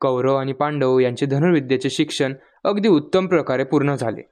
कौरव 0.00 0.36
आणि 0.36 0.52
पांडव 0.52 0.98
यांचे 0.98 1.26
धनुर्विद्येचे 1.26 1.90
शिक्षण 1.90 2.34
अगदी 2.64 2.88
उत्तम 2.88 3.26
प्रकारे 3.26 3.64
पूर्ण 3.64 3.94
झाले. 3.94 4.22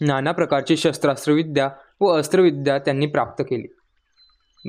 नाना 0.00 0.32
प्रकारची 0.32 0.76
शस्त्रास्त्रविद्या 0.76 1.70
व 2.00 2.06
अस्त्रविद्या 2.06 2.78
त्यांनी 2.78 3.06
प्राप्त 3.06 3.44
केली. 3.44 3.66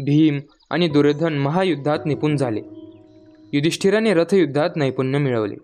भीम 0.03 0.39
आणि 0.69 0.87
दुर्योधन 0.87 1.37
महायुद्धात 1.37 1.99
निपुण 2.05 2.35
झाले. 2.35 2.61
युधिष्ठिराने 3.53 4.13
रथयुद्धात 4.13 4.69
नैपुण्य 4.75 5.19
मिळवले. 5.19 5.55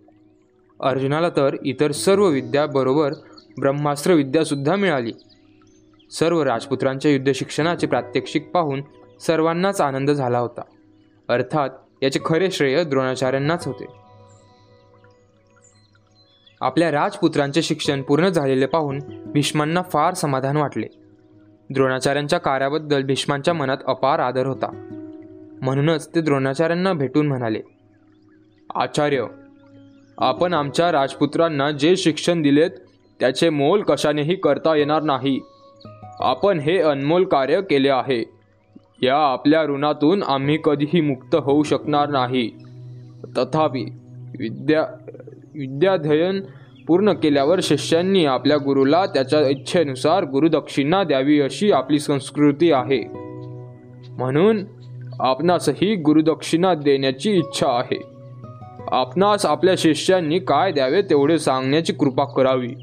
अर्जुनाला 0.84 1.30
तर 1.30 1.55
इतर 1.66 1.91
सर्व 1.91 2.27
विद्याबरोबर 2.27 3.14
ब्रह्मास्त्रविद्यासुद्धा 3.59 4.75
मिळाली. 4.75 5.11
सर्व 6.11 6.43
राजपुत्रांच्या 6.43 7.11
युद्धशिक्षणाचे 7.11 7.88
प्रात्यक्षिक 7.88 8.52
पाहून 8.52 8.82
सर्वांनाच 9.20 9.82
आनंद 9.82 10.11
झाला 10.11 10.39
होता. 10.39 10.61
अर्थात 11.30 11.70
याचे 12.04 12.20
खरे 12.25 12.52
श्रेय 12.52 12.84
द्रोणाचार्यांनाच 12.84 13.68
होते. 13.68 13.86
आपल्या 16.61 16.92
राजपुत्रांचे 16.92 17.61
शिक्षण 17.61 18.02
पूर्ण 18.02 18.30
झालेले 18.30 18.66
पाहून 18.66 19.00
भीष्मांना 19.25 19.82
फार 19.82 20.14
समाधान 20.14 20.58
वाटले. 20.58 20.88
द्रोणाचार्यांच्या 21.70 22.39
कार्याबद्दल 22.39 23.04
भीष्मांच्या 23.04 23.54
मनात 23.54 23.78
अपार 23.88 24.20
आदर 24.20 24.46
होता. 24.46 24.71
म्हणूनच 25.61 26.16
ते 26.16 26.21
द्रोणाचार्यांना 26.21 26.94
भेटून 26.94 27.28
म्हणाले 27.28 27.61
आचार्य 28.75 29.25
आपण 30.18 30.54
आमच्या 30.54 30.92
राजपुत्रांना 30.92 31.72
जे 31.72 31.97
शिक्षण 31.97 32.42
दिलेत 32.42 32.72
त्याचे 33.20 33.50
मोल 33.50 33.81
कशानेही 33.81 34.36
करता 34.36 34.75
येणार 34.75 35.02
नाही. 35.02 35.39
आपण 36.20 36.59
हे 36.59 36.78
अनमोल 36.78 37.23
कार्य 37.23 37.61
केले 37.61 37.89
आहे. 37.89 38.42
या 39.02 39.17
आपल्या 39.17 39.64
ऋणातून 39.64 40.23
आम्ही 40.23 40.58
कधीही 40.64 41.02
मुक्त 41.02 41.36
होऊ 41.36 41.64
शकणार 41.64 42.09
नाही. 42.09 42.52
तथापि 43.38 43.83
विद्या 44.39 44.81
विद्याध्ययन 45.55 46.41
पूर्ण 46.88 47.11
केल्यावर 47.11 47.59
शिष्यांनी 47.64 48.25
आपल्या 48.25 48.58
गुरुला 48.58 49.05
त्याच्या 49.05 49.47
इच्छेनुसार 49.49 50.23
गुरुदक्षिणा 50.23 51.03
द्यावी 51.03 51.41
अशी 51.41 51.71
आपली 51.71 51.99
संस्कृती 51.99 52.71
आहे. 52.71 53.03
म्हणून 54.09 54.59
आपणासही 55.19 55.95
गुरुदक्षिणा 55.95 56.73
देण्याची 56.73 57.31
इच्छा 57.31 57.67
आहे. 57.69 58.02
आपणास 58.91 59.45
आपल्या 59.45 59.75
शिष्यांनी 59.77 60.39
काय 60.39 60.71
द्यावे 60.71 61.02
तेवढे 61.02 61.39
सांगण्याची 61.39 61.94
कृपा 61.94 62.23
करावी. 62.23 62.73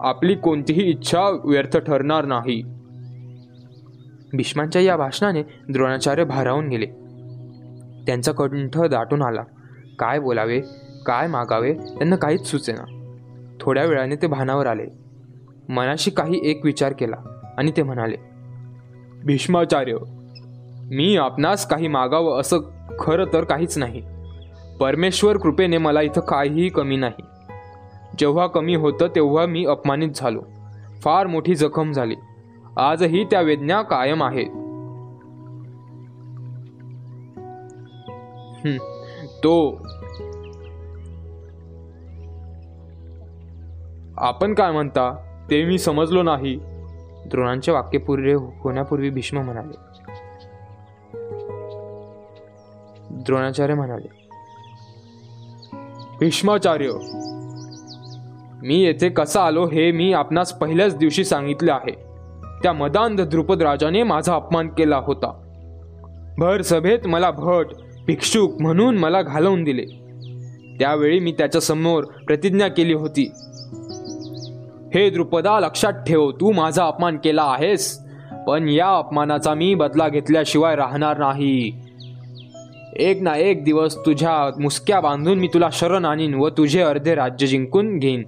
आपली 0.00 0.34
कोणतीही 0.34 0.90
इच्छा 0.90 1.40
व्यर्थ 1.44 1.76
ठरणार 1.76 2.24
नाही. 2.24 2.62
भीष्मांच्या 4.32 4.82
या 4.82 4.96
भाषणाने 4.96 5.42
द्रोणाचार्य 5.42 6.24
भारावून 6.24 6.68
गेले. 6.68 6.86
त्यांचा 8.06 8.32
कंठ 8.32 8.78
दाटून 8.78 9.22
आला. 9.22 9.42
काय 9.98 10.18
बोलावे 10.18 10.60
काय 11.06 11.26
मागावे 11.26 11.72
त्यांना 11.72 12.16
काहीच 12.16 12.46
सुचेना. 12.46 13.12
थोड्या 13.60 13.84
वेळाने 13.84 14.16
ते 14.16 14.26
भानावर 14.26 14.66
आले. 14.66 14.86
मनाशी 15.68 16.10
काही 16.10 16.40
एक 16.42 16.64
विचार 16.64 16.92
केला 16.92 17.16
आणि 17.58 17.72
ते 17.76 17.82
म्हणाले 17.82 18.16
भीष्माचार्य 19.24 19.96
मी 20.90 21.16
आपणास 21.16 21.68
काही 21.68 21.88
मागावं 21.88 22.40
असं 22.40 22.58
खरं 22.98 23.24
तर 23.32 23.44
काहीच 23.44 23.78
नाही. 23.78 24.02
परमेश्वर 24.80 25.36
कृपेने 25.36 25.78
मला 25.78 26.02
इथं 26.02 26.20
काहीही 26.20 26.68
कमी 26.68 26.96
नाही. 26.96 27.22
जेव्हा 28.18 28.46
कमी 28.46 28.74
होतं 28.74 29.06
तेव्हा 29.06 29.46
मी 29.46 29.66
अपमानित 29.66 30.08
झालो. 30.14 30.42
फार 31.00 31.26
मोठी 31.26 31.54
जखम 31.54 31.92
झाली. 31.92 32.14
आजही 32.76 33.24
त्या 33.24 33.40
वेदना 33.40 33.82
कायम 33.82 34.22
आहेत. 34.22 34.46
तो 39.44 39.82
आपण 44.18 44.54
काय 44.54 44.72
म्हणता 44.72 45.10
ते 45.50 45.64
मी 45.64 45.78
समजलो 45.78 46.22
नाही. 46.22 46.56
द्रोणांचे 47.26 47.72
वाक्य 47.72 47.98
पुरे 47.98 48.34
होण्यापूर्वी 48.34 49.10
भीष्म 49.10 49.38
म्हणाले. 49.38 49.78
द्रोणाचार्य 53.10 53.74
म्हणाले 53.74 54.08
भीष्माचार्य 56.20 56.90
मी 58.62 58.82
येथे 58.82 59.08
कसा 59.08 59.44
आलो 59.44 59.66
हे 59.66 59.90
मी 59.92 60.12
आपणास 60.12 60.52
पहिल्याच 60.52 60.96
दिवशी 60.96 61.24
सांगितले 61.24 61.70
आहे. 61.70 62.05
त्या 62.62 62.72
मदांध 62.72 63.20
द्रुपद 63.20 63.62
राजाने 63.62 64.02
माझा 64.02 64.34
अपमान 64.34 64.68
केला 64.68 64.96
होता. 64.96 65.42
भर 66.38 66.62
सभेत 66.62 67.06
मला 67.06 67.30
भट 67.30 67.66
भिक्षुक 68.06 68.60
म्हणून 68.60 68.98
मला 68.98 69.22
घालवून 69.22 69.64
दिले. 69.64 69.84
त्यावेळी 70.78 71.20
मी 71.20 71.32
त्याच्यासमोर 71.32 72.04
प्रतिज्ञा 72.04 72.68
केली 72.68 72.94
होती. 72.94 73.32
हे 74.94 75.10
द्रुपदा 75.10 75.60
लक्षात 75.60 75.92
ठेव 75.92 76.30
तू 76.30 76.52
माझा 76.52 76.86
अपमान 76.86 77.16
केला 77.16 77.42
आहेस 77.42 77.98
पण 78.48 78.68
या 78.68 78.88
अपमानाचा 78.98 79.54
मी 79.54 79.74
बदला 79.74 80.08
घेतल्याशिवाय 80.08 80.76
राहणार 80.76 81.18
नाही. 81.18 81.72
एक 82.96 83.22
ना 83.22 83.36
एक 83.36 83.64
दिवस 83.64 83.96
तुझ्या 84.06 84.62
मुसक्या 84.62 85.00
बांधून 85.00 85.38
मी 85.38 85.48
तुला 85.54 85.68
शरण 85.72 86.04
आणीन 86.04 86.34
व 86.34 86.48
तुझे 86.48 86.80
अर्धे 86.80 87.14
राज्य 87.14 87.46
जिंकून 87.46 87.98
घेईन. 87.98 88.22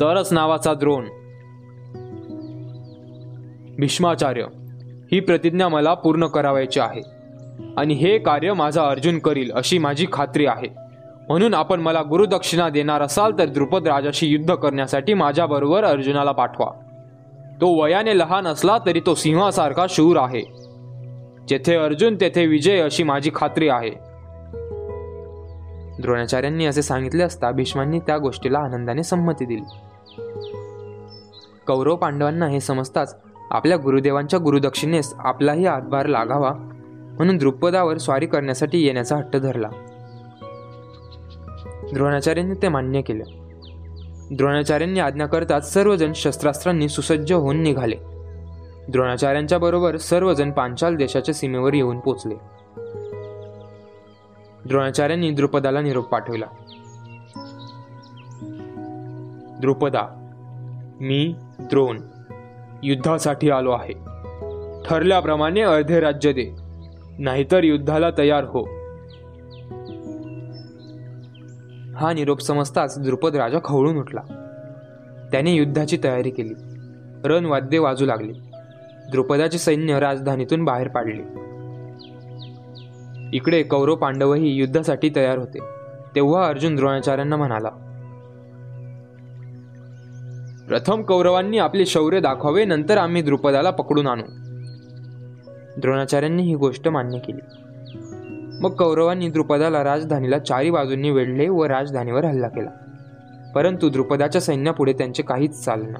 तरच 0.00 0.32
नावाचा 0.32 0.74
द्रोण 0.74 1.04
भीष्माचार्य 3.78 4.44
ही 5.12 5.20
प्रतिज्ञा 5.20 5.68
मला 5.68 5.94
पूर्ण 5.94 6.26
करावायची 6.26 6.80
आहे 6.80 7.02
आणि 7.76 7.94
हे 7.94 8.18
कार्य 8.18 8.52
माझा 8.52 8.84
अर्जुन 8.84 9.18
करील 9.18 9.50
अशी 9.52 9.78
माझी 9.78 10.06
खात्री 10.12 10.46
आहे. 10.46 10.84
म्हणून 11.28 11.54
आपण 11.54 11.80
मला 11.80 12.02
गुरुदक्षिणा 12.02 12.68
देणार 12.68 13.02
असाल 13.02 13.32
तर 13.38 13.44
द्रुपद 13.44 13.88
राजाशी 13.88 14.26
युद्ध 14.26 14.54
करण्यासाठी 14.54 15.14
माझ्याबरोबर 15.14 15.84
अर्जुनाला 15.84 16.32
पाठवा. 16.32 16.66
तो 17.60 17.82
वयाने 17.82 18.18
लहान 18.18 18.46
असला 18.46 18.78
तरी 18.86 19.00
तो 19.06 19.14
सिंहासारखा 19.14 19.86
शूर 19.88 20.16
आहे. 20.16 20.42
जेथे 21.48 21.76
अर्जुन 21.76 22.16
तेथे 22.20 22.46
विजय 22.46 22.80
अशी 22.80 23.02
माझी 23.02 23.30
खात्री 23.34 23.68
आहे. 23.68 23.90
द्रोणाचार्यांनी 26.02 26.66
असे 26.66 26.82
सांगितले 26.82 27.22
असता 27.22 27.50
भीष्मांनी 27.50 27.98
त्या 27.98 28.18
गोष्टीला 28.18 28.58
आनंदाने 28.58 29.02
संमती 29.02 29.44
दिली. 29.44 29.76
कौरव 31.66 31.96
पांडवांना 31.96 32.46
हे 32.46 32.60
समजताच 32.60 33.20
आपल्या 33.54 33.76
गुरुदेवांच्या 33.76 34.38
गुरुदक्षिणेस 34.38 35.14
आपलाही 35.18 35.66
हातभार 35.66 36.06
लागावा 36.06 36.50
म्हणून 37.16 37.36
द्रुपदावर 37.36 37.98
स्वारी 37.98 38.26
करण्यासाठी 38.26 38.86
येण्याचा 38.86 39.16
हट्ट 39.16 39.36
धरला. 39.36 39.68
द्रोणाचार्यांनी 41.92 42.54
ते 42.62 42.68
मान्य 42.68 43.00
केलं. 43.00 43.24
द्रोणाचार्यांनी 44.32 45.00
आज्ञा 45.00 45.26
करताच 45.26 45.72
सर्वजण 45.72 46.12
शस्त्रास्त्रांनी 46.14 46.88
सुसज्ज 46.88 47.32
होऊन 47.32 47.60
निघाले. 47.60 47.96
द्रोणाचार्यांच्या 48.88 49.58
बरोबर 49.58 49.96
सर्वजण 49.96 50.50
पांचाल 50.50 50.96
देशाच्या 50.96 51.34
सीमेवर 51.34 51.74
येऊन 51.74 51.98
पोचले. 51.98 52.34
द्रोणाचार्यांनी 54.64 55.30
द्रुपदाला 55.30 55.80
निरोप 55.80 56.08
पाठवला. 56.08 56.46
द्रुपदा 59.60 60.30
मी 61.00 61.34
द्रोण 61.60 62.00
युद्धासाठी 62.86 63.50
आलो 63.50 63.70
आहे. 63.70 63.92
ठरल्याप्रमाणे 64.88 65.60
अर्धे 65.60 66.00
राज्य 66.00 66.32
दे 66.32 66.46
नाहीतर 67.18 67.64
युद्धाला 67.64 68.10
तयार 68.18 68.44
हो. 68.44 68.62
हा 71.96 72.12
निरोप 72.12 72.40
समजताच 72.40 73.02
द्रुपद 73.02 73.36
राजा 73.36 73.58
खवळून 73.64 73.96
उठला. 73.96 74.20
त्याने 75.32 75.52
युद्धाची 75.52 75.98
तयारी 76.04 76.30
केली. 76.30 76.54
रणवाद्ये 77.24 77.78
वाजू 77.78 78.06
लागली. 78.06 78.32
द्रुपदाचे 79.10 79.58
सैन्य 79.58 80.00
राजधानीतून 80.00 80.64
बाहेर 80.64 80.88
पाडले. 80.88 81.44
इकडे 83.36 83.62
कौरव 83.62 83.94
पांडवही 83.94 84.48
युद्धासाठी 84.48 85.10
तयार 85.16 85.38
होते 85.38 85.58
तेव्हा 86.14 86.46
अर्जुन 86.46 86.76
द्रोणाचार्यांना 86.76 87.36
म्हणाला 87.36 87.83
प्रथम 90.68 91.02
कौरवांनी 91.02 91.58
आपले 91.58 91.86
शौर्य 91.86 92.20
दाखवावे 92.20 92.64
नंतर 92.64 92.98
आम्ही 92.98 93.22
द्रुपदाला 93.22 93.70
पकडून 93.70 94.06
आणू. 94.06 94.22
द्रोणाचार्यांनी 95.80 96.42
ही 96.42 96.54
गोष्ट 96.54 96.88
मान्य 96.88 97.18
केली. 97.18 97.40
मग 98.60 98.74
कौरवांनी 98.74 99.28
द्रुपदाला 99.28 99.84
राजधानीला 99.84 100.38
चारी 100.38 100.70
बाजूंनी 100.70 101.10
वेढले 101.10 101.48
व 101.48 101.64
राजधानीवर 101.64 102.24
हल्ला 102.24 102.48
केला. 102.48 102.70
परंतु 103.54 103.88
द्रुपदाच्या 103.88 104.40
सैन्यापुढे 104.40 104.92
त्यांचे 104.92 105.22
काहीच 105.22 105.64
चालना 105.64 105.98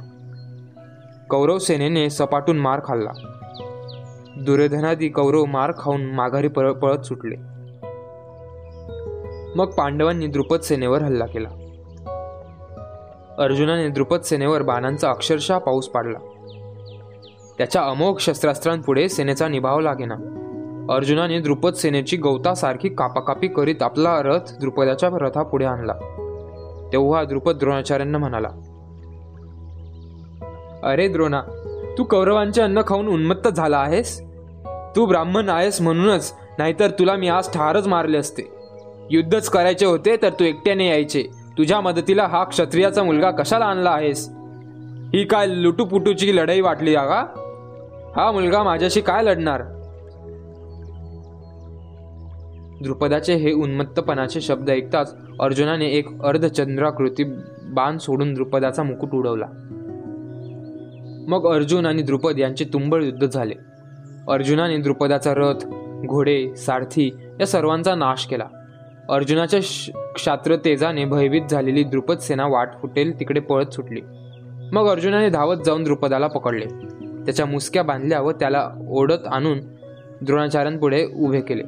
कौरव 1.30 1.58
सेनेने 1.58 2.10
सपाटून 2.10 2.58
मार 2.58 2.80
खाल्ला. 2.84 3.10
दुर्योधनादी 4.36 5.08
कौरव 5.08 5.44
मार 5.44 5.72
खाऊन 5.78 6.04
माघारी 6.04 6.48
पळत 6.48 7.00
सुटले. 7.00 7.36
मग 9.56 9.66
पांडवांनी 9.66 10.26
द्रुपद 10.26 10.60
सेनेवर 10.60 11.02
हल्ला 11.02 11.26
केला. 11.26 11.48
अर्जुनाने 13.38 13.88
द्रुपद 13.88 14.20
सेनेवर 14.20 14.62
बाणांचा 14.62 15.10
अक्षरशः 15.10 15.58
पाऊस 15.58 15.88
पाडला. 15.88 16.18
त्याच्या 17.58 17.82
अमोघ 17.82 18.18
शस्त्रास्त्रांपुढे 18.18 19.08
सेनेचा 19.08 19.48
निभाव 19.48 19.80
लागेना. 19.80 20.14
अर्जुनाने 20.94 21.40
द्रुपद 21.40 21.72
सेनेची 21.72 22.16
गवतासारखी 22.16 22.88
कापाकापी 22.88 23.48
करीत 23.48 23.82
आपला 23.82 24.22
रथ 24.22 24.52
द्रुपदाच्या 24.60 25.08
रथापुढे 25.12 25.64
आणला. 25.64 25.92
तेव्हा 26.92 27.24
द्रुपद 27.24 27.56
द्रोणाचार्यांना 27.56 28.18
म्हणाला 28.18 28.48
अरे 30.82 31.08
द्रोणा 31.08 31.42
तू 31.98 32.04
कौरवांचे 32.04 32.62
अन्न 32.62 32.80
खाऊन 32.86 33.06
उन्मत्त 33.06 33.48
झाला 33.48 33.78
आहेस? 33.78 34.20
तू 34.96 35.06
ब्राह्मण 35.06 35.48
आहेस 35.48 35.80
म्हणूनच 35.80 36.34
नाहीतर 36.58 36.90
तुला 36.90 37.14
मी 37.14 37.28
आज 37.28 37.52
ठारच 37.52 37.86
मारले 37.86 38.18
असते. 38.18 38.42
युद्धच 39.10 39.48
करायचे 39.48 39.86
होते 39.86 40.16
तर 40.16 40.28
तू 40.28 40.44
एकट्याने 40.44 40.88
यायचे. 40.88 41.43
तुझ्या 41.58 41.80
मदतीला 41.80 42.26
हा 42.26 42.44
क्षत्रियाचा 42.44 43.02
मुलगा 43.02 43.30
कशाला 43.30 43.64
आणला 43.64 43.90
आहेस? 43.90 44.30
ही 45.14 45.24
काय 45.24 45.46
लुटूपुटूची 45.48 46.36
लढाई 46.36 46.60
वाटली 46.60 46.94
का 46.94 47.26
हा 48.16 48.32
मुलगा 48.32 48.62
माझ्याशी 48.62 49.00
काय 49.00 49.22
लढणार? 49.22 49.62
द्रुपदाचे 52.82 53.34
हे 53.34 53.52
उन्मत्तपणाचे 53.52 54.40
शब्द 54.40 54.70
ऐकताच 54.70 55.16
अर्जुनाने 55.40 55.86
एक 55.86 56.22
अर्धचंद्राकृती 56.22 57.24
बाण 57.62 57.98
सोडून 57.98 58.34
द्रुपदाचा 58.34 58.82
मुकुट 58.82 59.12
उडवला. 59.12 59.46
मग 61.28 61.54
अर्जुन 61.54 61.86
आणि 61.86 62.02
द्रुपद 62.02 62.38
यांचे 62.38 62.64
तुंबळ 62.64 63.02
युद्ध 63.02 63.26
झाले. 63.26 63.54
अर्जुनाने 64.28 64.76
द्रुपदाचा 64.76 65.34
रथ 65.36 65.66
घोडे 66.06 66.56
सारथी 66.56 67.10
या 67.40 67.46
सर्वांचा 67.46 67.94
नाश 67.94 68.26
केला. 68.26 68.44
अर्जुनाच्या 69.10 69.60
श- 69.62 69.90
क्षात्र 70.14 70.56
तेजाने 70.56 71.04
भयभीत 71.04 71.42
झालेली 71.50 71.84
द्रुपद 71.84 72.18
सेना 72.18 72.46
वाट 72.46 72.68
फुटेल 72.82 73.20
तिकडे 73.20 73.40
पळत 73.40 73.66
सुटली. 73.66 74.00
मग 74.72 74.88
अर्जुनाने 74.88 75.28
धावत 75.28 75.56
जाऊन 75.66 75.84
द्रुपदाला 75.84 76.26
पकडले. 76.26 76.64
त्याच्या 77.24 77.46
मुसक्या 77.46 77.82
बांधल्या 77.82 78.20
व 78.20 78.30
त्याला 78.30 78.70
ओढत 78.88 79.26
आणून 79.26 79.58
द्रोणाचार्यांपुढे 80.22 81.06
उभे 81.16 81.40
केले. 81.40 81.62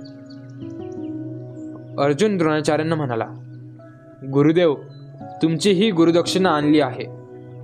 अर्जुन 2.02 2.36
द्रोणाचार्यांना 2.36 2.94
म्हणाला 2.94 3.26
गुरुदेव 4.32 4.74
तुमची 5.42 5.70
ही 5.70 5.90
गुरुदक्षिणा 5.90 6.50
आणली 6.50 6.80
आहे. 6.80 7.04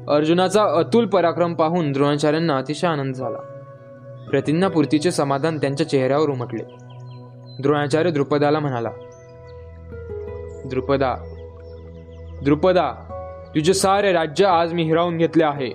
अर्जुनाचा 0.08 0.64
अतुल 0.64 1.06
पराक्रम 1.06 1.54
पाहून 1.54 1.92
द्रोणाचार्यांना 1.92 2.56
अतिशय 2.56 2.86
आनंद 2.86 3.14
झाला. 3.14 3.38
प्रतिज्ञापूर्तीचे 4.30 5.10
समाधान 5.10 5.56
त्यांच्या 5.56 5.88
चेहऱ्यावर 5.88 6.28
उमटले. 6.28 6.62
द्रोणाचार्य 7.62 8.10
द्रुपदाला 8.10 8.58
म्हणाला 8.58 8.90
द्रुपदा. 10.64 11.16
द्रुपदा 12.44 12.92
तुझे 13.54 13.74
सारे 13.74 14.12
राज्य 14.12 14.44
आज 14.44 14.72
मी 14.72 14.82
हिरावून 14.82 15.18
घेतले 15.18 15.44
आहे. 15.44 15.68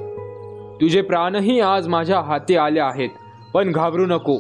तुझे 0.81 1.01
प्राणही 1.01 1.59
आज 1.59 1.87
माझ्या 1.87 2.19
हाती 2.19 2.55
आले 2.55 2.79
आहेत. 2.79 3.09
पण 3.53 3.71
घाबरू 3.71 4.05
नको. 4.05 4.37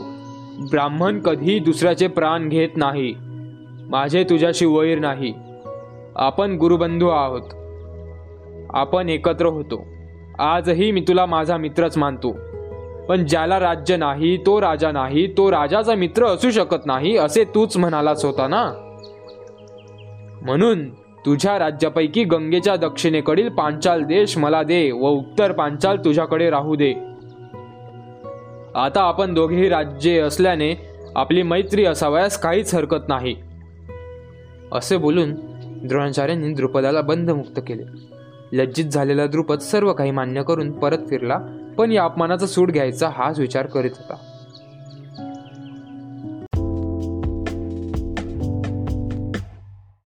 ब्राह्मण 0.71 1.19
कधी 1.19 1.59
दुसऱ्याचे 1.59 2.07
प्राण 2.07 2.49
घेत 2.49 2.69
नाही. 2.75 3.15
माझे 3.89 4.23
तुझ्याशी 4.23 4.65
वैर 4.65 4.99
नाही. 4.99 5.33
आपण 6.15 6.55
गुरुबंधू 6.55 7.07
आहोत. 7.07 7.41
आपण 8.69 9.09
एकत्र 9.09 9.45
होतो. 9.45 9.85
आजही 10.39 10.91
मी 10.91 11.01
तुला 11.01 11.25
माझा 11.25 11.57
मित्रच 11.57 11.97
मानतो. 11.97 12.35
पण 13.09 13.25
ज्याला 13.25 13.59
राज्य 13.59 13.97
नाही 13.97 14.37
तो 14.37 14.61
राजा 14.61 14.91
नाही 14.91 15.27
तो 15.37 15.51
राजाचा 15.51 15.95
मित्र 15.95 16.25
असू 16.25 16.51
शकत 16.51 16.85
नाही 16.85 17.17
असे 17.17 17.43
तूच 17.43 17.77
म्हणालाच 17.77 18.25
होता 18.25 18.47
ना? 18.47 18.86
म्हणून 20.47 20.89
तुझ्या 20.95 21.59
राज्यापैकी 21.59 22.23
गंगेच्या 22.23 22.75
दक्षिणेकडील 22.75 23.49
पांचाल 23.49 24.03
देश 24.03 24.37
मला 24.37 24.63
दे 24.63 24.91
व 24.91 25.07
उत्तर 25.07 25.51
पांचाल 25.51 25.97
तुझ्याकडे 26.05 26.49
राहू 26.49 26.75
दे. 26.75 26.93
आता 28.75 29.01
आपण 29.01 29.33
दोघेही 29.33 29.69
राज्ये 29.69 30.19
असल्याने 30.19 30.87
आपली 31.15 31.43
मैत्री 31.43 31.85
असावयास 31.85 32.37
काहीच 32.37 32.75
हरकत 32.75 33.07
नाही. 33.07 33.35
असे 34.71 34.97
बोलून 34.97 35.33
द्रोणाचार्यांनी 35.87 36.53
द्रुपदाला 36.53 37.01
बंधमुक्त 37.01 37.59
केले. 37.67 37.83
लज्जित 38.51 38.85
झालेला 38.85 39.27
द्रुपद 39.27 39.59
सर्व 39.59 39.93
काही 39.93 40.11
मान्य 40.11 40.43
करून 40.43 40.71
परत 40.71 40.97
फिरला 41.09 41.39
पण 41.77 41.91
या 41.91 42.03
अपमानाचा 42.03 42.45
सूड 42.45 42.71
घ्यायचा 42.71 43.09
हाच 43.13 43.39
विचार 43.39 43.65
करीत 43.65 43.91
होता. 43.97 44.15